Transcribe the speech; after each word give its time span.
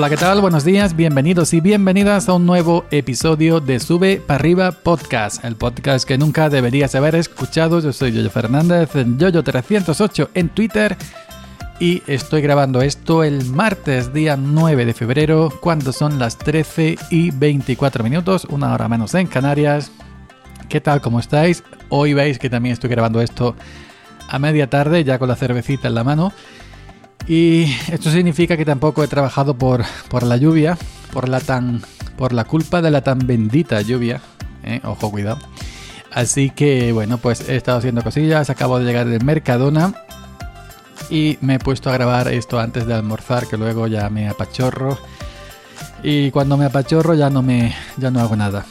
Hola, 0.00 0.08
¿qué 0.08 0.16
tal? 0.16 0.40
Buenos 0.40 0.64
días, 0.64 0.96
bienvenidos 0.96 1.52
y 1.52 1.60
bienvenidas 1.60 2.30
a 2.30 2.32
un 2.32 2.46
nuevo 2.46 2.86
episodio 2.90 3.60
de 3.60 3.78
Sube 3.78 4.16
para 4.16 4.36
arriba 4.36 4.72
podcast, 4.72 5.44
el 5.44 5.56
podcast 5.56 6.08
que 6.08 6.16
nunca 6.16 6.48
deberías 6.48 6.94
haber 6.94 7.16
escuchado. 7.16 7.80
Yo 7.80 7.92
soy 7.92 8.10
Yoyo 8.10 8.30
Fernández, 8.30 8.94
Yoyo308 8.94 10.30
en 10.32 10.48
Twitter 10.48 10.96
y 11.80 12.02
estoy 12.06 12.40
grabando 12.40 12.80
esto 12.80 13.24
el 13.24 13.44
martes, 13.44 14.14
día 14.14 14.38
9 14.38 14.86
de 14.86 14.94
febrero, 14.94 15.52
cuando 15.60 15.92
son 15.92 16.18
las 16.18 16.38
13 16.38 16.96
y 17.10 17.30
24 17.32 18.02
minutos, 18.02 18.46
una 18.48 18.72
hora 18.72 18.88
menos 18.88 19.14
en 19.14 19.26
Canarias. 19.26 19.92
¿Qué 20.70 20.80
tal? 20.80 21.02
¿Cómo 21.02 21.20
estáis? 21.20 21.62
Hoy 21.90 22.14
veis 22.14 22.38
que 22.38 22.48
también 22.48 22.72
estoy 22.72 22.88
grabando 22.88 23.20
esto 23.20 23.54
a 24.30 24.38
media 24.38 24.70
tarde, 24.70 25.04
ya 25.04 25.18
con 25.18 25.28
la 25.28 25.36
cervecita 25.36 25.88
en 25.88 25.94
la 25.94 26.04
mano. 26.04 26.32
Y 27.26 27.74
esto 27.90 28.10
significa 28.10 28.56
que 28.56 28.64
tampoco 28.64 29.04
he 29.04 29.08
trabajado 29.08 29.54
por, 29.54 29.84
por 30.08 30.22
la 30.24 30.36
lluvia, 30.36 30.76
por 31.12 31.28
la 31.28 31.40
tan. 31.40 31.82
por 32.16 32.32
la 32.32 32.44
culpa 32.44 32.82
de 32.82 32.90
la 32.90 33.02
tan 33.02 33.18
bendita 33.26 33.80
lluvia. 33.82 34.20
¿eh? 34.64 34.80
Ojo, 34.84 35.10
cuidado. 35.10 35.38
Así 36.12 36.50
que 36.50 36.92
bueno, 36.92 37.18
pues 37.18 37.48
he 37.48 37.56
estado 37.56 37.78
haciendo 37.78 38.02
cosillas, 38.02 38.50
acabo 38.50 38.78
de 38.78 38.84
llegar 38.84 39.06
del 39.06 39.24
Mercadona 39.24 39.94
y 41.08 41.38
me 41.40 41.54
he 41.54 41.58
puesto 41.58 41.88
a 41.88 41.92
grabar 41.92 42.28
esto 42.28 42.58
antes 42.58 42.86
de 42.86 42.94
almorzar, 42.94 43.46
que 43.46 43.56
luego 43.56 43.86
ya 43.86 44.10
me 44.10 44.28
apachorro. 44.28 44.98
Y 46.02 46.30
cuando 46.30 46.56
me 46.56 46.64
apachorro 46.64 47.14
ya 47.14 47.30
no 47.30 47.42
me 47.42 47.74
ya 47.96 48.10
no 48.10 48.20
hago 48.20 48.34
nada. 48.36 48.64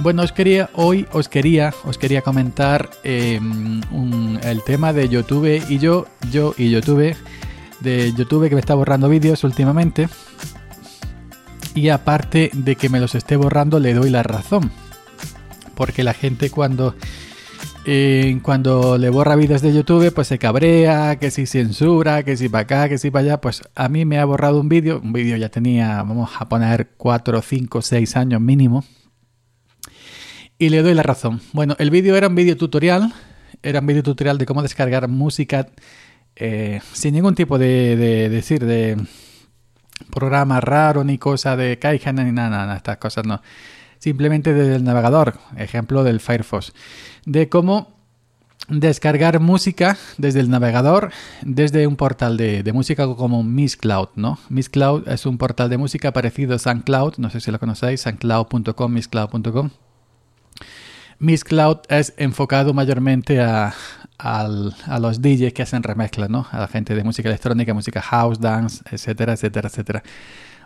Bueno, 0.00 0.22
os 0.22 0.32
quería 0.32 0.70
hoy 0.72 1.06
os 1.12 1.28
quería 1.28 1.74
os 1.84 1.98
quería 1.98 2.22
comentar 2.22 2.90
em, 3.04 3.80
el 4.42 4.62
tema 4.62 4.92
de 4.92 5.08
YouTube 5.08 5.62
y 5.68 5.78
yo 5.78 6.06
yo 6.30 6.54
y 6.56 6.70
YouTube 6.70 7.14
de 7.82 8.12
YouTube 8.12 8.48
que 8.48 8.54
me 8.54 8.60
está 8.60 8.74
borrando 8.74 9.08
vídeos 9.08 9.44
últimamente. 9.44 10.08
Y 11.74 11.88
aparte 11.88 12.50
de 12.52 12.76
que 12.76 12.88
me 12.88 13.00
los 13.00 13.14
esté 13.14 13.36
borrando, 13.36 13.80
le 13.80 13.94
doy 13.94 14.10
la 14.10 14.22
razón. 14.22 14.70
Porque 15.74 16.04
la 16.04 16.12
gente 16.12 16.50
cuando, 16.50 16.94
eh, 17.86 18.38
cuando 18.42 18.98
le 18.98 19.08
borra 19.08 19.36
vídeos 19.36 19.62
de 19.62 19.72
YouTube, 19.72 20.12
pues 20.12 20.28
se 20.28 20.38
cabrea, 20.38 21.16
que 21.18 21.30
si 21.30 21.46
censura, 21.46 22.24
que 22.24 22.36
si 22.36 22.48
para 22.48 22.62
acá, 22.62 22.88
que 22.88 22.98
si 22.98 23.10
para 23.10 23.24
allá. 23.24 23.40
Pues 23.40 23.62
a 23.74 23.88
mí 23.88 24.04
me 24.04 24.18
ha 24.18 24.24
borrado 24.24 24.60
un 24.60 24.68
vídeo. 24.68 25.00
Un 25.02 25.12
vídeo 25.12 25.36
ya 25.36 25.48
tenía, 25.48 26.02
vamos 26.02 26.30
a 26.38 26.48
poner 26.48 26.90
4, 26.96 27.40
5, 27.40 27.82
6 27.82 28.16
años 28.16 28.40
mínimo. 28.40 28.84
Y 30.62 30.68
le 30.68 30.80
doy 30.80 30.94
la 30.94 31.02
razón. 31.02 31.40
Bueno, 31.52 31.74
el 31.80 31.90
vídeo 31.90 32.14
era 32.14 32.28
un 32.28 32.36
vídeo 32.36 32.56
tutorial. 32.56 33.12
Era 33.64 33.80
un 33.80 33.86
vídeo 33.88 34.04
tutorial 34.04 34.38
de 34.38 34.46
cómo 34.46 34.62
descargar 34.62 35.08
música 35.08 35.66
eh, 36.36 36.80
sin 36.92 37.14
ningún 37.14 37.34
tipo 37.34 37.58
de, 37.58 38.28
decir 38.30 38.64
de 38.64 38.96
programa 40.12 40.60
raro 40.60 41.02
ni 41.02 41.18
cosa 41.18 41.56
de 41.56 41.80
Kaihan 41.80 42.14
ni 42.14 42.30
nada, 42.30 42.48
nada, 42.48 42.76
estas 42.76 42.98
cosas 42.98 43.26
no. 43.26 43.42
Simplemente 43.98 44.54
desde 44.54 44.76
el 44.76 44.84
navegador, 44.84 45.34
ejemplo 45.56 46.04
del 46.04 46.20
Firefox, 46.20 46.72
de 47.26 47.48
cómo 47.48 47.96
descargar 48.68 49.40
música 49.40 49.98
desde 50.16 50.38
el 50.38 50.48
navegador, 50.48 51.10
desde 51.42 51.88
un 51.88 51.96
portal 51.96 52.36
de, 52.36 52.70
música 52.72 53.12
como 53.16 53.42
Miss 53.42 53.76
Cloud, 53.76 54.10
¿no? 54.14 54.38
Miss 54.48 54.68
Cloud 54.68 55.08
es 55.08 55.26
un 55.26 55.38
portal 55.38 55.70
de 55.70 55.78
música 55.78 56.12
parecido 56.12 56.54
a 56.54 56.60
SoundCloud, 56.60 57.14
no 57.16 57.30
sé 57.30 57.40
si 57.40 57.50
lo 57.50 57.58
conocéis, 57.58 58.02
soundcloud.com, 58.02 58.92
misscloud.com. 58.92 59.70
Miss 61.22 61.44
Cloud 61.44 61.78
es 61.88 62.14
enfocado 62.16 62.74
mayormente 62.74 63.40
a, 63.40 63.72
los 64.98 65.22
DJs 65.22 65.52
que 65.52 65.62
hacen 65.62 65.84
remezclas, 65.84 66.28
¿no? 66.28 66.48
A 66.50 66.58
la 66.58 66.66
gente 66.66 66.96
de 66.96 67.04
música 67.04 67.28
electrónica, 67.28 67.72
música 67.72 68.02
house, 68.02 68.40
dance, 68.40 68.82
etcétera, 68.90 69.34
etcétera, 69.34 69.68
etcétera. 69.68 70.02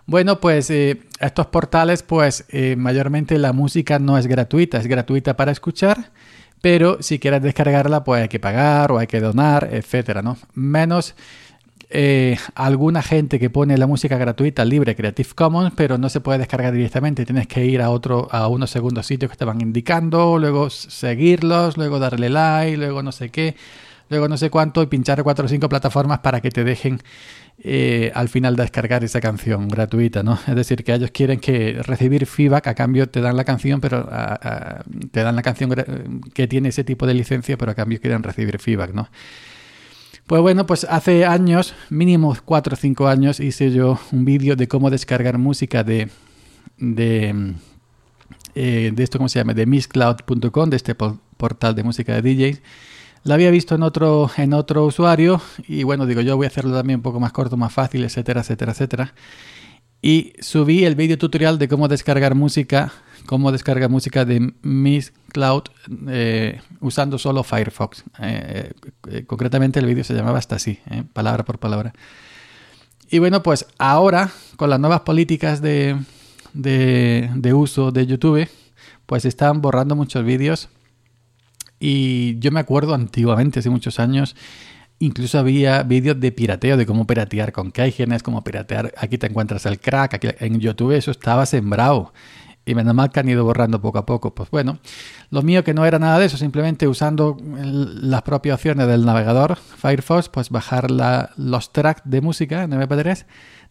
Bueno, 0.06 0.40
pues 0.40 0.70
eh, 0.70 1.02
estos 1.20 1.48
portales, 1.48 2.02
pues 2.02 2.46
eh, 2.48 2.74
mayormente 2.74 3.38
la 3.38 3.52
música 3.52 3.98
no 3.98 4.16
es 4.16 4.26
gratuita, 4.26 4.78
es 4.78 4.86
gratuita 4.86 5.36
para 5.36 5.52
escuchar, 5.52 6.10
pero 6.62 7.02
si 7.02 7.18
quieres 7.18 7.42
descargarla, 7.42 8.02
pues 8.02 8.22
hay 8.22 8.28
que 8.28 8.40
pagar 8.40 8.92
o 8.92 8.98
hay 8.98 9.06
que 9.06 9.20
donar, 9.20 9.68
etcétera, 9.70 10.22
¿no? 10.22 10.38
Menos 10.54 11.14
eh, 11.88 12.36
alguna 12.54 13.00
gente 13.00 13.38
que 13.38 13.48
pone 13.48 13.78
la 13.78 13.86
música 13.86 14.18
gratuita 14.18 14.64
libre 14.64 14.96
Creative 14.96 15.28
Commons, 15.34 15.72
pero 15.76 15.98
no 15.98 16.08
se 16.08 16.20
puede 16.20 16.40
descargar 16.40 16.72
directamente. 16.72 17.24
Tienes 17.24 17.46
que 17.46 17.64
ir 17.64 17.80
a 17.80 17.90
otro, 17.90 18.28
a 18.32 18.48
unos 18.48 18.70
segundos 18.70 19.06
sitios 19.06 19.30
que 19.30 19.36
te 19.36 19.44
van 19.44 19.60
indicando, 19.60 20.38
luego 20.38 20.68
seguirlos, 20.70 21.76
luego 21.76 21.98
darle 21.98 22.28
like, 22.28 22.76
luego 22.76 23.02
no 23.02 23.12
sé 23.12 23.30
qué, 23.30 23.54
luego 24.08 24.28
no 24.28 24.36
sé 24.36 24.50
cuánto 24.50 24.82
y 24.82 24.86
pinchar 24.86 25.22
cuatro 25.22 25.46
o 25.46 25.48
cinco 25.48 25.68
plataformas 25.68 26.18
para 26.20 26.40
que 26.40 26.50
te 26.50 26.64
dejen 26.64 27.00
eh, 27.62 28.10
al 28.14 28.28
final 28.28 28.56
descargar 28.56 29.04
esa 29.04 29.20
canción 29.20 29.68
gratuita, 29.68 30.24
¿no? 30.24 30.38
Es 30.46 30.56
decir, 30.56 30.82
que 30.82 30.92
ellos 30.92 31.10
quieren 31.12 31.38
que 31.38 31.80
recibir 31.84 32.26
feedback, 32.26 32.66
a 32.66 32.74
cambio 32.74 33.08
te 33.08 33.20
dan 33.20 33.36
la 33.36 33.44
canción, 33.44 33.80
pero 33.80 34.08
te 35.12 35.22
dan 35.22 35.36
la 35.36 35.42
canción 35.42 35.72
que 36.34 36.48
tiene 36.48 36.70
ese 36.70 36.82
tipo 36.84 37.06
de 37.06 37.14
licencia, 37.14 37.56
pero 37.56 37.70
a 37.70 37.74
cambio 37.74 38.00
quieren 38.00 38.24
recibir 38.24 38.58
feedback, 38.58 38.92
¿no? 38.92 39.08
Pues 40.26 40.42
bueno, 40.42 40.66
pues 40.66 40.84
hace 40.90 41.24
años, 41.24 41.72
mínimo 41.88 42.36
4 42.44 42.74
o 42.74 42.76
5 42.76 43.06
años, 43.06 43.38
hice 43.38 43.70
yo 43.70 43.96
un 44.10 44.24
vídeo 44.24 44.56
de 44.56 44.66
cómo 44.66 44.90
descargar 44.90 45.38
música 45.38 45.84
de, 45.84 46.08
de, 46.78 47.54
eh, 48.56 48.90
de 48.92 49.02
esto, 49.04 49.18
¿cómo 49.18 49.28
se 49.28 49.38
llama? 49.38 49.54
De 49.54 49.66
misscloud.com, 49.66 50.68
de 50.68 50.76
este 50.76 50.96
portal 50.96 51.76
de 51.76 51.84
música 51.84 52.20
de 52.20 52.34
DJs. 52.34 52.62
La 53.22 53.34
había 53.34 53.52
visto 53.52 53.76
en 53.76 53.84
otro, 53.84 54.28
en 54.36 54.52
otro 54.52 54.84
usuario 54.86 55.40
y 55.68 55.84
bueno, 55.84 56.06
digo, 56.06 56.22
yo 56.22 56.36
voy 56.36 56.46
a 56.46 56.48
hacerlo 56.48 56.74
también 56.74 56.98
un 56.98 57.02
poco 57.02 57.20
más 57.20 57.30
corto, 57.30 57.56
más 57.56 57.72
fácil, 57.72 58.02
etcétera, 58.02 58.40
etcétera, 58.40 58.72
etcétera. 58.72 59.14
Y 60.02 60.34
subí 60.40 60.84
el 60.84 60.94
vídeo 60.94 61.18
tutorial 61.18 61.58
de 61.58 61.68
cómo 61.68 61.88
descargar 61.88 62.34
música 62.34 62.92
cómo 63.26 63.52
descargar 63.52 63.90
música 63.90 64.24
de 64.24 64.54
Miss 64.62 65.12
Cloud 65.32 65.64
eh, 66.08 66.60
usando 66.80 67.18
solo 67.18 67.42
Firefox. 67.42 68.04
Eh, 68.20 68.72
eh, 69.10 69.24
concretamente 69.26 69.80
el 69.80 69.86
vídeo 69.86 70.04
se 70.04 70.14
llamaba 70.14 70.38
hasta 70.38 70.56
así, 70.56 70.78
palabra 71.12 71.44
por 71.44 71.58
palabra. 71.58 71.92
Y 73.10 73.18
bueno, 73.18 73.42
pues 73.42 73.66
ahora 73.78 74.30
con 74.56 74.70
las 74.70 74.80
nuevas 74.80 75.00
políticas 75.00 75.60
de, 75.60 75.96
de, 76.54 77.52
uso 77.52 77.92
de 77.92 78.06
YouTube, 78.06 78.48
pues 79.04 79.24
están 79.24 79.60
borrando 79.60 79.94
muchos 79.94 80.24
vídeos. 80.24 80.68
Y 81.78 82.38
yo 82.38 82.50
me 82.52 82.60
acuerdo 82.60 82.94
antiguamente, 82.94 83.58
hace 83.58 83.68
muchos 83.68 84.00
años, 84.00 84.34
Incluso 84.98 85.38
había 85.38 85.82
vídeos 85.82 86.18
de 86.18 86.32
pirateo, 86.32 86.76
de 86.76 86.86
cómo 86.86 87.06
piratear 87.06 87.52
con 87.52 87.70
Kaigenes, 87.70 88.22
cómo 88.22 88.42
piratear. 88.42 88.94
Aquí 88.96 89.18
te 89.18 89.26
encuentras 89.26 89.66
el 89.66 89.78
crack. 89.78 90.14
Aquí, 90.14 90.28
en 90.40 90.58
YouTube 90.58 90.92
eso 90.92 91.10
estaba 91.10 91.44
sembrado 91.44 92.12
y 92.66 92.74
menos 92.74 92.94
mal 92.94 93.10
que 93.10 93.20
han 93.20 93.28
ido 93.28 93.44
borrando 93.44 93.80
poco 93.80 93.98
a 93.98 94.04
poco. 94.04 94.34
Pues 94.34 94.50
bueno, 94.50 94.78
lo 95.30 95.42
mío 95.42 95.62
que 95.64 95.72
no 95.72 95.86
era 95.86 95.98
nada 95.98 96.18
de 96.18 96.26
eso, 96.26 96.36
simplemente 96.36 96.88
usando 96.88 97.36
las 97.62 98.22
propias 98.22 98.56
opciones 98.56 98.88
del 98.88 99.04
navegador 99.04 99.56
Firefox, 99.56 100.28
pues 100.28 100.50
bajar 100.50 100.90
los 100.90 101.72
tracks 101.72 102.02
de 102.04 102.20
música 102.20 102.64
en 102.64 102.72
MP3 102.72 103.24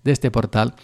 de 0.03 0.11
este 0.11 0.31
portal. 0.31 0.75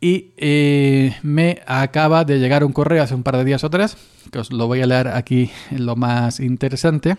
Y 0.00 0.34
eh, 0.36 1.16
me 1.22 1.62
acaba 1.66 2.24
de 2.24 2.38
llegar 2.38 2.62
un 2.62 2.72
correo 2.72 3.02
hace 3.02 3.14
un 3.14 3.22
par 3.22 3.36
de 3.36 3.44
días 3.44 3.64
o 3.64 3.70
tres, 3.70 3.96
que 4.30 4.38
os 4.38 4.52
lo 4.52 4.66
voy 4.66 4.82
a 4.82 4.86
leer 4.86 5.08
aquí 5.08 5.50
en 5.70 5.86
lo 5.86 5.96
más 5.96 6.40
interesante. 6.40 7.16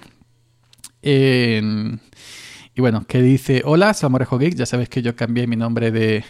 Y 1.05 2.81
bueno, 2.81 3.05
que 3.07 3.21
dice, 3.21 3.61
hola, 3.63 3.93
Samorejo 3.93 4.37
Geek, 4.37 4.55
ya 4.55 4.65
sabes 4.65 4.89
que 4.89 5.01
yo 5.01 5.15
cambié 5.15 5.47
mi 5.47 5.55
nombre 5.55 5.91
de, 5.91 6.25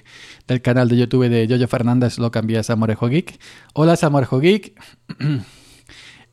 del 0.48 0.62
canal 0.62 0.88
de 0.88 0.98
YouTube 0.98 1.28
de 1.28 1.48
Yoyo 1.48 1.68
Fernández, 1.68 2.20
lo 2.20 2.30
cambié 2.30 2.60
a 2.60 2.64
Samorejo 2.64 3.08
Geek. 3.08 3.40
Hola, 3.74 3.96
Samorejo 3.96 4.40
Geek. 4.40 4.74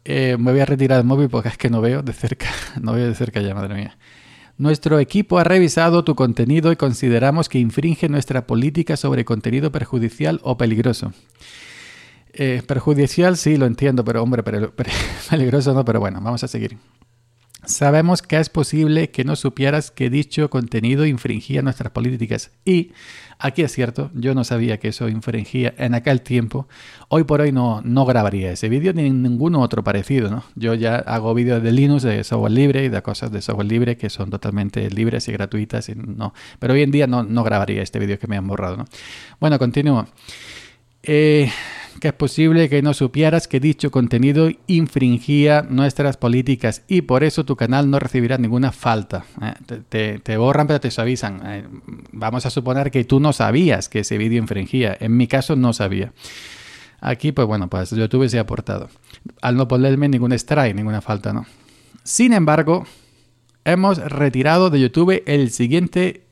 Eh, 0.05 0.37
me 0.37 0.51
voy 0.51 0.61
a 0.61 0.65
retirar 0.65 0.99
el 0.99 1.05
móvil 1.05 1.29
porque 1.29 1.49
es 1.49 1.57
que 1.57 1.71
no 1.71 1.81
veo 1.81 2.03
de 2.03 2.13
cerca, 2.13 2.49
no 2.81 2.93
veo 2.93 3.07
de 3.07 3.15
cerca 3.15 3.41
ya, 3.41 3.55
madre 3.55 3.77
mía. 3.77 3.97
Nuestro 4.59 4.99
equipo 4.99 5.39
ha 5.39 5.45
revisado 5.45 6.03
tu 6.03 6.17
contenido 6.17 6.73
y 6.73 6.77
consideramos 6.77 7.49
que 7.49 7.61
infringe 7.61 8.09
nuestra 8.09 8.45
política 8.45 8.97
sobre 8.97 9.25
contenido 9.25 9.71
perjudicial 9.71 10.41
o 10.43 10.57
peligroso. 10.57 11.13
Eh, 12.33 12.63
perjudicial 12.67 13.37
sí, 13.37 13.57
lo 13.57 13.67
entiendo, 13.67 14.05
pero 14.05 14.25
hombre, 14.25 14.43
peligroso 15.31 15.73
no, 15.73 15.85
pero 15.85 16.01
bueno, 16.01 16.21
vamos 16.21 16.43
a 16.43 16.49
seguir. 16.49 16.77
Sabemos 17.65 18.23
que 18.23 18.39
es 18.39 18.49
posible 18.49 19.11
que 19.11 19.25
no 19.25 19.37
supieras 19.37 19.93
que 19.93 20.11
dicho 20.11 20.51
contenido 20.51 21.07
infringía 21.07 21.63
nuestras 21.63 21.93
políticas. 21.93 22.51
Y 22.65 22.91
aquí 23.39 23.63
es 23.63 23.71
cierto, 23.71 24.11
yo 24.15 24.35
no 24.35 24.43
sabía 24.43 24.79
que 24.79 24.89
eso 24.89 25.09
infringía 25.09 25.73
en 25.79 25.95
aquel 25.95 26.23
tiempo. 26.23 26.67
Hoy 27.09 27.23
por 27.23 27.41
hoy 27.41 27.53
no, 27.53 27.81
no 27.83 28.05
grabaría 28.05 28.51
ese 28.51 28.69
vídeo 28.69 28.93
ni 28.93 29.11
ningún 29.11 29.55
otro 29.55 29.85
parecido. 29.85 30.29
¿no? 30.29 30.43
Yo 30.57 30.75
ya 30.75 30.97
hago 30.97 31.35
vídeos 31.35 31.63
de 31.63 31.71
Linux, 31.71 32.03
de 32.03 32.25
software 32.25 32.51
libre 32.51 32.85
y 32.85 32.89
de 32.89 33.01
cosas 33.01 33.31
de 33.31 33.41
software 33.41 33.69
libre 33.69 33.97
que 33.97 34.11
son 34.11 34.31
totalmente 34.31 34.91
libres 34.91 35.29
y 35.29 35.33
gratuitas. 35.33 35.89
Y 35.89 35.95
no. 35.95 36.35
Pero 36.59 36.75
hoy 36.75 36.83
en 36.83 36.91
día 36.91 37.07
no, 37.07 37.23
no 37.23 37.45
grabaría 37.45 37.81
este 37.81 38.01
vídeo 38.01 38.19
que 38.19 38.27
me 38.27 38.37
han 38.37 38.47
borrado. 38.49 38.77
¿no? 38.77 38.87
Bueno, 39.39 39.61
continúo. 39.61 40.09
Eh, 41.03 41.51
que 42.01 42.09
es 42.09 42.15
posible 42.15 42.69
que 42.69 42.83
no 42.83 42.95
supieras 42.95 43.47
que 43.47 43.61
dicho 43.61 43.91
contenido 43.91 44.51
infringía 44.67 45.63
nuestras 45.63 46.17
políticas 46.17 46.83
y 46.89 47.03
por 47.03 47.23
eso 47.23 47.45
tu 47.45 47.55
canal 47.55 47.91
no 47.91 47.99
recibirá 47.99 48.39
ninguna 48.39 48.73
falta. 48.73 49.25
Eh, 49.93 50.19
te, 50.23 50.37
borran 50.37 50.67
pero 50.67 50.81
te 50.81 50.89
avisan. 51.01 51.41
Eh, 51.45 51.65
vamos 52.13 52.47
a 52.47 52.51
suponer 52.51 52.91
que 52.91 53.05
tú 53.05 53.21
no 53.21 53.33
sabías 53.33 53.89
que 53.89 54.01
ese 54.01 54.19
vídeo 54.19 54.39
infringía. 54.39 54.97
En 54.99 55.17
mi 55.17 55.27
caso 55.27 55.55
no 55.55 55.73
sabía. 55.73 56.13
Aquí, 57.01 57.33
pues 57.33 57.47
bueno, 57.47 57.69
pues 57.69 57.91
YouTube 57.91 58.29
se 58.29 58.39
ha 58.39 58.43
aportado. 58.43 58.89
Al 59.41 59.57
no 59.57 59.69
ponerme 59.69 60.09
ningún 60.09 60.33
strike, 60.33 60.75
ninguna 60.75 61.01
falta, 61.01 61.33
¿no? 61.33 61.47
Sin 62.05 62.33
embargo, 62.33 62.85
hemos 63.65 63.99
retirado 63.99 64.71
de 64.71 64.81
YouTube 64.81 65.23
el 65.27 65.51
siguiente 65.51 66.27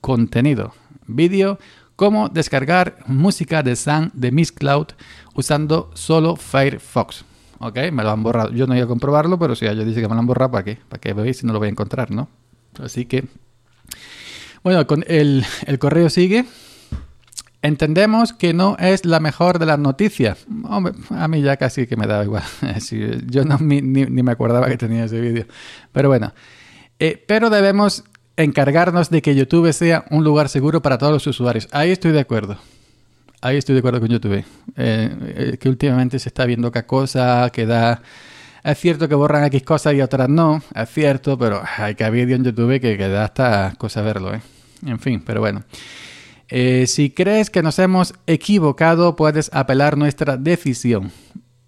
contenido. 0.00 0.74
Vídeo 1.06 1.58
cómo 1.96 2.28
descargar 2.28 2.98
música 3.06 3.62
de 3.62 3.74
Sun 3.74 4.10
de 4.14 4.30
Miss 4.30 4.52
Cloud 4.52 4.88
usando 5.34 5.90
solo 5.94 6.36
Firefox. 6.36 7.24
Ok, 7.58 7.78
me 7.90 8.02
lo 8.02 8.10
han 8.10 8.22
borrado. 8.22 8.52
Yo 8.52 8.66
no 8.66 8.76
iba 8.76 8.84
a 8.84 8.88
comprobarlo, 8.88 9.38
pero 9.38 9.54
si 9.54 9.66
ellos 9.66 9.86
dicen 9.86 10.02
que 10.02 10.08
me 10.08 10.14
lo 10.14 10.20
han 10.20 10.26
borrado, 10.26 10.50
¿para 10.52 10.64
qué? 10.64 10.78
¿Para 10.88 11.00
qué 11.00 11.14
veis 11.14 11.38
si 11.38 11.46
no 11.46 11.54
lo 11.54 11.58
voy 11.58 11.68
a 11.68 11.70
encontrar, 11.70 12.10
no? 12.10 12.28
Así 12.82 13.06
que, 13.06 13.24
bueno, 14.62 14.86
con 14.86 15.04
el, 15.08 15.44
correo 15.78 16.10
sigue. 16.10 16.44
Entendemos 17.62 18.32
que 18.34 18.52
no 18.52 18.76
es 18.78 19.06
la 19.06 19.18
mejor 19.18 19.58
de 19.58 19.66
las 19.66 19.78
noticias. 19.78 20.46
a 21.10 21.28
mí 21.28 21.42
ya 21.42 21.56
casi 21.56 21.86
que 21.86 21.96
me 21.96 22.06
daba 22.06 22.22
igual. 22.24 22.42
yo 23.26 23.44
no, 23.44 23.56
ni, 23.58 23.80
me 23.82 24.30
acordaba 24.30 24.68
que 24.68 24.76
tenía 24.76 25.04
ese 25.04 25.20
vídeo. 25.20 25.46
Pero 25.92 26.10
bueno, 26.10 26.34
eh, 26.98 27.24
pero 27.26 27.48
debemos 27.48 28.04
encargarnos 28.36 29.10
de 29.10 29.22
que 29.22 29.34
YouTube 29.34 29.72
sea 29.72 30.04
un 30.10 30.24
lugar 30.24 30.48
seguro 30.48 30.82
para 30.82 30.98
todos 30.98 31.12
los 31.12 31.26
usuarios. 31.26 31.68
Ahí 31.72 31.90
estoy 31.90 32.12
de 32.12 32.20
acuerdo. 32.20 32.58
Ahí 33.40 33.56
estoy 33.56 33.74
de 33.74 33.80
acuerdo 33.80 34.00
con 34.00 34.08
YouTube. 34.08 34.34
Eh, 34.34 34.44
eh, 34.76 35.56
que 35.58 35.68
últimamente 35.68 36.18
se 36.18 36.28
está 36.28 36.44
viendo 36.46 36.70
qué 36.70 36.84
cosa, 36.84 37.50
que 37.52 37.66
da... 37.66 38.02
Es 38.62 38.78
cierto 38.78 39.08
que 39.08 39.14
borran 39.14 39.44
X 39.44 39.62
cosas 39.62 39.94
y 39.94 40.00
otras 40.00 40.28
no, 40.28 40.60
es 40.74 40.90
cierto, 40.90 41.38
pero 41.38 41.62
hay 41.76 41.94
que 41.94 42.02
haber 42.02 42.28
en 42.32 42.42
YouTube 42.42 42.80
que, 42.80 42.96
que 42.96 43.08
da 43.08 43.24
hasta 43.24 43.74
cosa 43.78 44.02
verlo, 44.02 44.34
¿eh? 44.34 44.40
En 44.84 44.98
fin, 44.98 45.22
pero 45.24 45.40
bueno. 45.40 45.62
si 46.48 47.10
crees 47.10 47.48
que 47.48 47.62
nos 47.62 47.78
hemos 47.78 48.14
equivocado, 48.26 49.14
puedes 49.14 49.50
apelar 49.52 49.96
nuestra 49.96 50.36
decisión. 50.36 51.12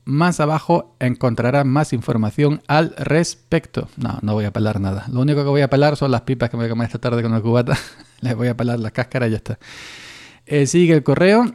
Más 0.08 0.40
abajo 0.40 0.96
encontrarás 1.00 1.66
más 1.66 1.93
información 1.93 2.62
al 2.66 2.94
respecto. 2.96 3.90
No, 3.99 4.19
no 4.22 4.32
voy 4.32 4.46
a 4.46 4.55
pelar 4.55 4.81
nada. 4.81 5.05
Lo 5.12 5.20
único 5.20 5.43
que 5.43 5.50
voy 5.50 5.60
a 5.60 5.69
pelar 5.69 5.99
son 5.99 6.10
las 6.10 6.22
pipas 6.22 6.49
que 6.49 6.56
me 6.56 6.62
voy 6.62 6.69
a 6.69 6.70
comer 6.70 6.87
esta 6.87 6.99
tarde 6.99 7.22
con 7.22 7.34
el 7.34 7.43
cubata. 7.43 7.76
Les 8.22 8.34
voy 8.34 8.49
a 8.49 8.56
pelar 8.56 8.81
las 8.81 8.93
cáscaras 8.93 9.28
y 9.28 9.32
ya 9.32 9.37
está. 9.37 9.58
Eh, 10.46 10.66
sigue 10.66 10.94
el 10.94 11.02
correo. 11.02 11.52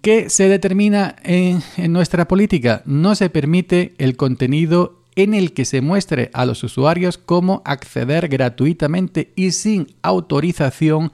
¿Qué 0.00 0.30
se 0.30 0.48
determina 0.48 1.16
en, 1.24 1.62
nuestra 1.92 2.26
política? 2.26 2.80
No 2.86 3.14
se 3.14 3.28
permite 3.28 3.94
el 3.98 4.16
contenido 4.16 5.02
en 5.14 5.34
el 5.34 5.52
que 5.52 5.66
se 5.66 5.82
muestre 5.82 6.30
a 6.32 6.46
los 6.46 6.64
usuarios 6.64 7.18
cómo 7.18 7.60
acceder 7.66 8.28
gratuitamente 8.28 9.30
y 9.36 9.50
sin 9.50 9.88
autorización 10.00 11.12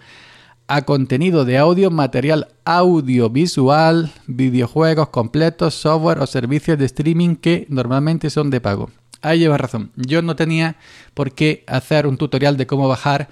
contenido 0.82 1.44
de 1.44 1.58
audio, 1.58 1.90
material 1.90 2.48
audiovisual, 2.64 4.12
videojuegos 4.28 5.08
completos, 5.08 5.74
software 5.74 6.20
o 6.20 6.26
servicios 6.26 6.78
de 6.78 6.84
streaming 6.84 7.34
que 7.34 7.66
normalmente 7.68 8.30
son 8.30 8.50
de 8.50 8.60
pago. 8.60 8.90
Ahí 9.20 9.40
lleva 9.40 9.58
razón. 9.58 9.90
Yo 9.96 10.22
no 10.22 10.36
tenía 10.36 10.76
por 11.12 11.32
qué 11.32 11.64
hacer 11.66 12.06
un 12.06 12.16
tutorial 12.16 12.56
de 12.56 12.68
cómo 12.68 12.86
bajar 12.86 13.28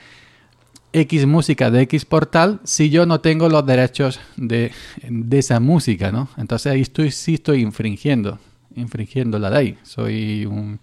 X 0.93 1.27
música 1.27 1.71
de 1.71 1.83
X 1.83 2.05
portal 2.05 2.61
si 2.65 2.91
yo 2.91 3.07
no 3.07 3.21
tengo 3.21 3.49
los 3.49 3.65
derechos 3.65 4.19
de, 4.37 4.73
esa 5.31 5.61
música, 5.61 6.11
¿no? 6.11 6.29
Entonces 6.39 6.73
ahí 6.73 6.81
estoy, 6.81 7.13
sí 7.13 7.35
estoy 7.35 7.61
infringiendo, 7.61 8.41
infringiendo 8.75 9.39
la 9.39 9.51
ley. 9.51 9.79
Soy 9.85 10.45
un, 10.45 10.81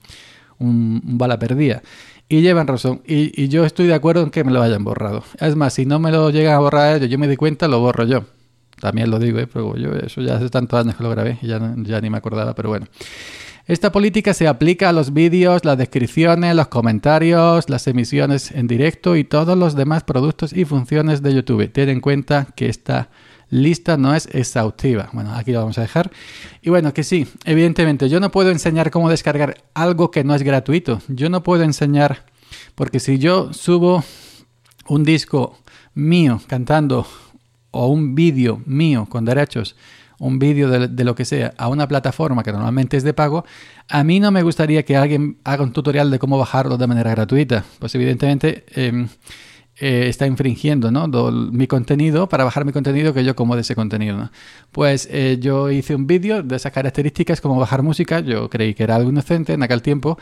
un 0.57 1.02
bala 1.18 1.38
perdida. 1.38 1.81
Y 2.27 2.42
llevan 2.42 2.68
razón. 2.68 3.01
Y, 3.06 3.48
yo 3.50 3.66
estoy 3.66 3.88
de 3.88 3.94
acuerdo 3.94 4.24
en 4.24 4.31
que 4.31 4.44
me 4.44 4.51
lo 4.51 4.62
hayan 4.62 4.83
borrado. 4.83 5.24
Es 5.39 5.56
más, 5.56 5.74
si 5.74 5.86
no 5.86 6.00
me 6.00 6.12
lo 6.12 6.31
llegan 6.31 6.56
a 6.56 6.60
borrar 6.60 6.98
ellos, 6.98 7.10
yo 7.10 7.19
me 7.19 7.27
di 7.27 7.36
cuenta, 7.36 7.68
lo 7.68 7.80
borro 7.80 8.04
yo. 8.06 8.25
También 8.80 9.10
lo 9.10 9.19
digo, 9.19 9.39
¿eh? 9.39 9.48
pero 9.48 9.75
yo 9.77 9.94
eso 9.94 10.22
ya 10.22 10.36
hace 10.36 10.50
tantos 10.50 10.80
años 10.80 10.95
que 10.95 11.04
lo 11.04 11.10
grabé 11.10 11.38
ya, 11.42 11.60
ya 11.77 12.01
ni 12.01 12.10
me 12.10 12.18
acordaba, 12.18 12.56
pero 12.56 12.69
bueno. 12.69 12.88
Esta 13.68 13.92
política 13.92 14.33
se 14.36 14.48
aplica 14.48 14.89
a 14.89 14.94
los 14.94 15.12
vídeos, 15.12 15.66
las 15.66 15.77
descripciones, 15.77 16.56
los 16.56 16.68
comentarios, 16.68 17.68
las 17.68 17.88
emisiones 17.88 18.51
en 18.51 18.68
directo 18.68 19.16
y 19.16 19.24
todos 19.24 19.57
los 19.57 19.75
demás 19.75 20.04
productos 20.04 20.54
y 20.54 20.66
funciones 20.66 21.24
de 21.24 21.33
YouTube. 21.33 21.71
Ten 21.71 21.89
en 21.89 22.00
cuenta 22.00 22.48
que 22.56 22.69
esta 22.69 23.10
lista 23.50 23.97
no 23.97 24.15
es 24.15 24.27
exhaustiva. 24.31 25.09
Bueno, 25.13 25.33
aquí 25.33 25.51
lo 25.51 25.59
vamos 25.59 25.77
a 25.77 25.81
dejar. 25.81 26.12
Y 26.62 26.69
bueno, 26.69 26.94
que 26.94 27.03
sí, 27.03 27.27
evidentemente 27.45 28.09
yo 28.09 28.19
no 28.19 28.31
puedo 28.31 28.51
enseñar 28.51 28.92
cómo 28.92 29.09
descargar 29.09 29.63
algo 29.74 30.12
que 30.12 30.24
no 30.24 30.36
es 30.36 30.44
gratuito. 30.44 31.01
Yo 31.07 31.30
no 31.30 31.44
puedo 31.44 31.63
enseñar, 31.63 32.25
porque 32.75 33.00
si 33.00 33.18
yo 33.19 33.53
subo 33.53 34.03
un 34.88 35.03
disco 35.03 35.57
mío 35.94 36.42
cantando 36.47 37.07
o 37.71 37.88
un 37.88 38.15
vídeo 38.15 38.62
mío 38.65 39.07
con 39.09 39.25
derechos, 39.25 39.75
un 40.18 40.39
vídeo 40.39 40.69
de, 40.69 41.03
lo 41.03 41.13
que 41.13 41.25
sea, 41.25 41.53
a 41.57 41.68
una 41.68 41.88
plataforma 41.88 42.42
que 42.44 42.51
normalmente 42.51 42.95
es 42.95 43.03
de 43.03 43.13
pago, 43.13 43.45
a 43.89 44.03
mí 44.03 44.19
no 44.19 44.31
me 44.31 44.44
gustaría 44.44 44.83
que 44.83 44.95
alguien 44.95 45.38
haga 45.44 45.63
un 45.63 45.74
tutorial 45.74 46.09
de 46.09 46.19
cómo 46.19 46.38
bajarlo 46.38 46.77
de 46.77 46.88
manera 46.88 47.12
gratuita. 47.12 47.65
Pues 47.80 47.95
evidentemente... 47.95 48.65
Em, 48.74 49.07
eh, 49.77 50.07
está 50.07 50.25
infringiendo 50.25 50.89
¿no? 50.89 51.07
mi 51.51 51.68
contenido 51.68 52.30
para 52.30 52.45
bajar 52.45 52.63
mi 52.63 52.72
contenido 52.72 53.13
que 53.13 53.25
yo 53.25 53.36
como 53.36 53.56
de 53.56 53.62
ese 53.62 53.75
contenido. 53.75 54.31
Pues 54.72 55.07
eh, 55.12 55.38
yo 55.39 55.69
hice 55.69 55.95
un 55.95 56.07
vídeo 56.07 56.44
de 56.44 56.56
esas 56.56 56.72
características, 56.72 57.42
como 57.42 57.60
bajar 57.60 57.83
música, 57.83 58.22
yo 58.22 58.50
creí 58.50 58.74
que 58.74 58.83
era 58.83 58.95
algo 58.95 59.10
inocente 59.10 59.54
en 59.54 59.63
aquel 59.63 59.81
tiempo. 59.81 60.18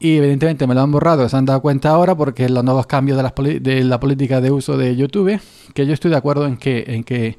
Y 0.00 0.16
evidentemente 0.16 0.66
me 0.66 0.74
lo 0.74 0.80
han 0.80 0.90
borrado, 0.90 1.28
se 1.28 1.36
han 1.36 1.44
dado 1.44 1.60
cuenta 1.60 1.90
ahora 1.90 2.16
porque 2.16 2.48
los 2.48 2.64
nuevos 2.64 2.86
cambios 2.86 3.22
de, 3.22 3.60
de 3.60 3.84
la 3.84 4.00
política 4.00 4.40
de 4.40 4.50
uso 4.50 4.78
de 4.78 4.96
YouTube, 4.96 5.38
que 5.74 5.86
yo 5.86 5.92
estoy 5.92 6.10
de 6.10 6.16
acuerdo 6.16 6.46
en 6.46 6.56
que, 6.56 6.84
en 6.88 7.04
que 7.04 7.38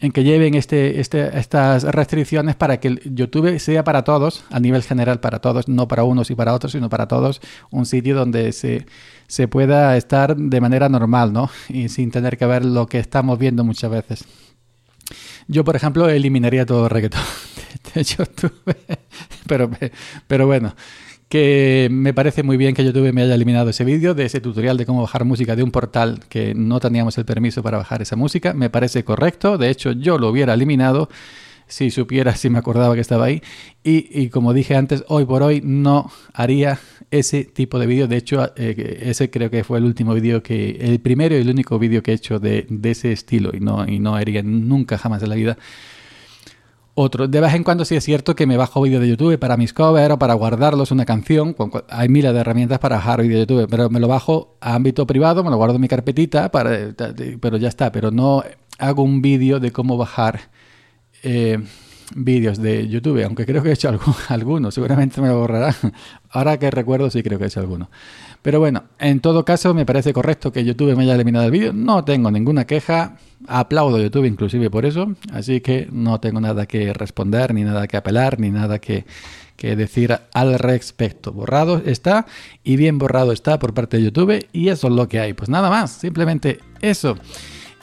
en 0.00 0.12
que 0.12 0.24
lleven 0.24 0.54
este, 0.54 1.00
este, 1.00 1.38
estas 1.38 1.84
restricciones 1.84 2.56
para 2.56 2.78
que 2.80 3.00
YouTube 3.04 3.58
sea 3.58 3.84
para 3.84 4.04
todos, 4.04 4.44
a 4.50 4.60
nivel 4.60 4.82
general 4.82 5.20
para 5.20 5.40
todos, 5.40 5.68
no 5.68 5.88
para 5.88 6.04
unos 6.04 6.30
y 6.30 6.34
para 6.34 6.54
otros, 6.54 6.72
sino 6.72 6.88
para 6.88 7.08
todos, 7.08 7.40
un 7.70 7.86
sitio 7.86 8.14
donde 8.16 8.52
se, 8.52 8.86
se 9.26 9.48
pueda 9.48 9.96
estar 9.96 10.36
de 10.36 10.60
manera 10.60 10.88
normal, 10.88 11.32
¿no? 11.32 11.50
Y 11.68 11.88
sin 11.88 12.10
tener 12.10 12.36
que 12.36 12.46
ver 12.46 12.64
lo 12.64 12.86
que 12.86 12.98
estamos 12.98 13.38
viendo 13.38 13.64
muchas 13.64 13.90
veces. 13.90 14.24
Yo, 15.48 15.64
por 15.64 15.76
ejemplo, 15.76 16.08
eliminaría 16.08 16.66
todo 16.66 16.84
el 16.84 16.90
reggaetón 16.90 17.22
de 17.94 18.02
YouTube, 18.02 18.52
pero, 19.46 19.70
pero 20.26 20.46
bueno, 20.46 20.74
que 21.28 21.88
me 21.90 22.14
parece 22.14 22.42
muy 22.42 22.56
bien 22.56 22.74
que 22.74 22.84
YouTube 22.84 23.12
me 23.12 23.22
haya 23.22 23.34
eliminado 23.34 23.70
ese 23.70 23.84
vídeo 23.84 24.14
de 24.14 24.26
ese 24.26 24.40
tutorial 24.40 24.76
de 24.76 24.86
cómo 24.86 25.02
bajar 25.02 25.24
música 25.24 25.56
de 25.56 25.62
un 25.62 25.70
portal 25.70 26.20
que 26.28 26.54
no 26.54 26.78
teníamos 26.78 27.18
el 27.18 27.24
permiso 27.24 27.62
para 27.62 27.78
bajar 27.78 28.02
esa 28.02 28.16
música. 28.16 28.54
Me 28.54 28.70
parece 28.70 29.04
correcto. 29.04 29.58
De 29.58 29.70
hecho, 29.70 29.92
yo 29.92 30.18
lo 30.18 30.28
hubiera 30.28 30.54
eliminado 30.54 31.08
si 31.66 31.90
supiera, 31.90 32.36
si 32.36 32.48
me 32.48 32.58
acordaba 32.58 32.94
que 32.94 33.00
estaba 33.00 33.24
ahí. 33.24 33.42
Y, 33.82 34.28
como 34.28 34.52
dije 34.52 34.76
antes, 34.76 35.04
hoy 35.08 35.24
por 35.24 35.42
hoy 35.42 35.60
no 35.64 36.10
haría 36.32 36.78
ese 37.10 37.44
tipo 37.44 37.80
de 37.80 37.86
vídeo. 37.86 38.06
De 38.06 38.16
hecho, 38.16 38.52
eh, 38.56 39.00
ese 39.02 39.28
creo 39.30 39.50
que 39.50 39.64
fue 39.64 39.78
el 39.78 39.84
último 39.84 40.14
vídeo 40.14 40.42
que, 40.44 40.76
el 40.80 41.00
primero 41.00 41.36
y 41.36 41.40
el 41.40 41.48
único 41.48 41.78
vídeo 41.78 42.02
que 42.04 42.12
he 42.12 42.14
hecho 42.14 42.38
de, 42.38 42.66
de 42.68 42.90
ese 42.92 43.10
estilo. 43.10 43.50
Y 43.52 43.58
no, 43.58 43.86
y 43.86 43.98
no 43.98 44.14
haría 44.14 44.42
nunca 44.44 44.96
jamás 44.96 45.22
en 45.24 45.28
la 45.28 45.34
vida 45.34 45.58
otro, 46.98 47.28
de 47.28 47.40
vez 47.42 47.52
en 47.52 47.62
cuando 47.62 47.84
sí 47.84 47.94
es 47.94 48.02
cierto 48.02 48.34
que 48.34 48.46
me 48.46 48.56
bajo 48.56 48.80
vídeos 48.80 49.02
de 49.02 49.08
YouTube 49.08 49.38
para 49.38 49.58
mis 49.58 49.74
covers 49.74 50.14
o 50.14 50.18
para 50.18 50.32
guardarlos 50.32 50.90
una 50.90 51.04
canción. 51.04 51.54
Hay 51.90 52.08
miles 52.08 52.32
de 52.32 52.40
herramientas 52.40 52.78
para 52.78 52.96
bajar 52.96 53.20
vídeos 53.20 53.46
de 53.46 53.54
YouTube, 53.54 53.68
pero 53.70 53.90
me 53.90 54.00
lo 54.00 54.08
bajo 54.08 54.56
a 54.62 54.74
ámbito 54.74 55.06
privado, 55.06 55.44
me 55.44 55.50
lo 55.50 55.58
guardo 55.58 55.74
en 55.74 55.82
mi 55.82 55.88
carpetita, 55.88 56.50
para, 56.50 56.94
pero 57.38 57.58
ya 57.58 57.68
está. 57.68 57.92
Pero 57.92 58.10
no 58.10 58.42
hago 58.78 59.02
un 59.02 59.20
vídeo 59.20 59.60
de 59.60 59.72
cómo 59.72 59.98
bajar 59.98 60.48
eh, 61.22 61.62
vídeos 62.14 62.58
de 62.58 62.88
YouTube, 62.88 63.24
aunque 63.24 63.46
creo 63.46 63.62
que 63.62 63.70
he 63.70 63.72
hecho 63.72 63.90
algunos, 64.28 64.74
seguramente 64.74 65.20
me 65.20 65.28
lo 65.28 65.38
borrará. 65.38 65.74
Ahora 66.30 66.58
que 66.58 66.70
recuerdo, 66.70 67.10
sí 67.10 67.22
creo 67.22 67.38
que 67.38 67.44
he 67.44 67.48
hecho 67.48 67.60
alguno. 67.60 67.90
Pero 68.46 68.60
bueno, 68.60 68.84
en 69.00 69.18
todo 69.18 69.44
caso 69.44 69.74
me 69.74 69.84
parece 69.84 70.12
correcto 70.12 70.52
que 70.52 70.64
YouTube 70.64 70.94
me 70.94 71.02
haya 71.02 71.16
eliminado 71.16 71.46
el 71.46 71.50
vídeo. 71.50 71.72
No 71.72 72.04
tengo 72.04 72.30
ninguna 72.30 72.64
queja. 72.64 73.16
Aplaudo 73.48 73.98
YouTube 74.00 74.24
inclusive 74.24 74.70
por 74.70 74.86
eso. 74.86 75.14
Así 75.32 75.60
que 75.60 75.88
no 75.90 76.20
tengo 76.20 76.40
nada 76.40 76.66
que 76.66 76.92
responder, 76.92 77.52
ni 77.52 77.64
nada 77.64 77.88
que 77.88 77.96
apelar, 77.96 78.38
ni 78.38 78.50
nada 78.50 78.78
que, 78.78 79.04
decir 79.56 80.16
al 80.32 80.58
respecto. 80.60 81.32
Borrado 81.32 81.82
está 81.84 82.26
y 82.62 82.76
bien 82.76 82.98
borrado 82.98 83.32
está 83.32 83.58
por 83.58 83.74
parte 83.74 83.96
de 83.96 84.04
YouTube 84.04 84.46
y 84.52 84.68
eso 84.68 84.86
es 84.86 84.92
lo 84.92 85.08
que 85.08 85.18
hay. 85.18 85.32
Pues 85.32 85.48
nada 85.48 85.68
más, 85.68 85.90
simplemente 85.90 86.60
eso. 86.80 87.16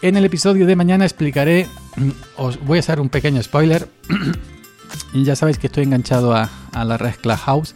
En 0.04 0.18
el 0.18 0.26
episodio 0.26 0.66
de 0.66 0.76
mañana 0.76 1.06
explicaré, 1.06 1.66
os 2.36 2.60
voy 2.66 2.78
a 2.78 2.80
hacer 2.82 3.00
un 3.00 3.08
pequeño 3.08 3.42
spoiler. 3.42 3.88
ya 5.14 5.38
sabéis 5.38 5.58
que 5.58 5.68
estoy 5.68 5.86
enganchado 5.86 6.36
a, 6.36 6.50
la 6.74 6.98
red 6.98 7.14
Clubhouse 7.22 7.74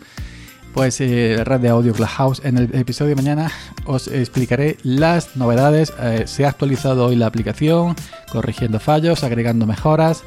pues 0.73 0.99
eh, 0.99 1.41
red 1.45 1.61
de 1.61 1.69
audio 1.69 1.93
Clubhouse. 1.93 2.41
En 2.43 2.57
el 2.57 2.75
episodio 2.75 3.15
de 3.15 3.15
mañana 3.15 3.49
os 3.85 4.09
explicaré 4.09 4.75
las 4.83 5.37
novedades. 5.37 5.93
Eh, 6.01 6.23
se 6.27 6.45
ha 6.45 6.49
actualizado 6.49 7.05
hoy 7.05 7.15
la 7.15 7.27
aplicación, 7.27 7.95
corrigiendo 8.29 8.81
fallos, 8.81 9.23
agregando 9.23 9.65
mejoras. 9.65 10.23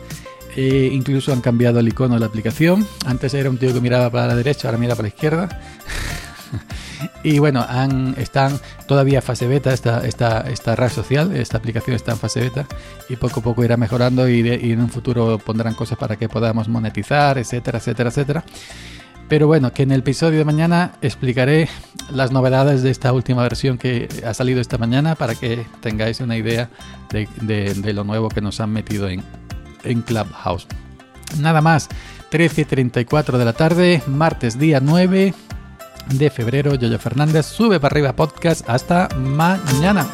E 0.56 0.88
incluso 0.90 1.34
han 1.34 1.42
cambiado 1.42 1.80
el 1.80 1.88
icono 1.88 2.14
de 2.14 2.20
la 2.20 2.26
aplicación. 2.26 2.86
Antes 3.04 3.34
era 3.34 3.50
un 3.50 3.58
tío 3.58 3.74
que 3.74 3.80
miraba 3.82 4.08
para 4.08 4.26
la 4.26 4.36
derecha, 4.36 4.68
ahora 4.68 4.78
mira 4.78 4.94
para 4.94 5.02
la 5.02 5.08
izquierda. 5.08 5.60
y 7.22 7.38
bueno, 7.38 7.66
están 8.16 8.58
todavía 8.86 9.22
fase 9.22 9.46
beta 9.46 9.72
esta, 9.72 10.06
esta, 10.06 10.40
esta 10.42 10.76
red 10.76 10.90
social, 10.90 11.34
esta 11.34 11.58
aplicación 11.58 11.96
está 11.96 12.12
en 12.12 12.18
fase 12.18 12.40
beta 12.40 12.66
y 13.08 13.16
poco 13.16 13.40
a 13.40 13.42
poco 13.42 13.64
irá 13.64 13.76
mejorando 13.76 14.28
y, 14.28 14.40
y 14.40 14.72
en 14.72 14.80
un 14.80 14.90
futuro 14.90 15.38
pondrán 15.38 15.74
cosas 15.74 15.98
para 15.98 16.16
que 16.16 16.28
podamos 16.28 16.68
monetizar, 16.68 17.38
etcétera, 17.38 17.78
etcétera, 17.78 18.10
etcétera. 18.10 18.44
Pero 19.30 19.46
bueno, 19.46 19.72
que 19.72 19.84
en 19.84 19.92
el 19.92 20.00
episodio 20.00 20.38
de 20.38 20.44
mañana 20.44 20.94
explicaré 21.02 21.68
las 22.10 22.32
novedades 22.32 22.82
de 22.82 22.90
esta 22.90 23.12
última 23.12 23.44
versión 23.44 23.78
que 23.78 24.08
ha 24.26 24.34
salido 24.34 24.60
esta 24.60 24.76
mañana 24.76 25.14
para 25.14 25.36
que 25.36 25.64
tengáis 25.80 26.18
una 26.18 26.36
idea 26.36 26.68
de, 27.12 27.92
lo 27.94 28.02
nuevo 28.02 28.28
que 28.28 28.40
nos 28.40 28.58
han 28.58 28.70
metido 28.70 29.08
en, 29.08 29.22
en 29.84 30.02
Clubhouse. 30.02 30.66
Nada 31.38 31.60
más, 31.60 31.88
13.34 32.32 33.38
de 33.38 33.44
la 33.44 33.52
tarde, 33.52 34.02
martes 34.08 34.58
día 34.58 34.80
9 34.82 35.32
de 36.06 36.30
febrero, 36.30 36.74
Yoyo 36.74 36.98
Fernández 36.98 37.46
sube 37.46 37.80
para 37.80 37.92
arriba 37.92 38.14
podcast. 38.14 38.68
Hasta 38.68 39.08
mañana. 39.16 40.06